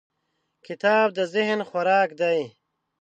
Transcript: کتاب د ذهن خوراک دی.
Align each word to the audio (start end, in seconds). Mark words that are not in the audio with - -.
کتاب 0.65 1.07
د 1.17 1.19
ذهن 1.33 1.59
خوراک 1.69 2.09
دی. 2.21 2.39